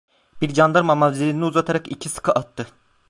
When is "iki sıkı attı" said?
1.91-2.67